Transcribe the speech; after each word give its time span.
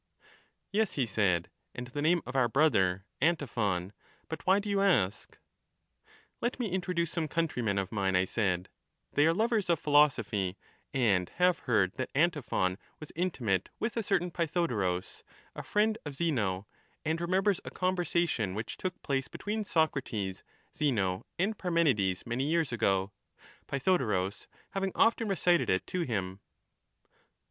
Yes, 0.71 0.93
he 0.93 1.05
said, 1.05 1.47
and 1.75 1.85
the 1.85 2.01
name 2.01 2.23
of 2.25 2.35
our 2.35 2.47
brother, 2.47 3.05
Antiphon; 3.21 3.93
but 4.29 4.47
why 4.47 4.57
do 4.57 4.67
you 4.67 4.81
ask? 4.81 5.37
Let 6.41 6.59
me 6.59 6.71
introduce 6.71 7.11
some 7.11 7.27
countr3rmen 7.27 7.79
of 7.79 7.91
mine, 7.91 8.15
I 8.15 8.25
said; 8.25 8.69
they 9.13 9.27
are 9.27 9.31
lovers 9.35 9.69
of 9.69 9.79
philosophy, 9.79 10.57
and 10.91 11.29
have 11.35 11.59
heard 11.69 11.93
that 11.97 12.09
Antiphon 12.15 12.79
was 12.99 13.11
intimate 13.15 13.69
with 13.79 13.95
a 13.95 14.01
certain 14.01 14.31
Pjrthodorus, 14.31 15.21
a 15.55 15.61
friend 15.61 15.99
of 16.03 16.15
Zeno, 16.15 16.65
and 17.05 17.21
remembers 17.21 17.61
a 17.63 17.69
conversation 17.69 18.55
which 18.55 18.77
took 18.77 18.99
place 19.03 19.27
between 19.27 19.63
Socrates, 19.63 20.43
Zeno, 20.75 21.27
and 21.37 21.55
Parmenides 21.59 22.25
many 22.25 22.45
years 22.45 22.71
ago, 22.71 23.11
Pythodorus 23.67 24.47
having 24.71 24.93
often 24.95 25.27
recited 25.27 25.69
it 25.69 25.85
to 25.85 26.01
him. 26.01 26.39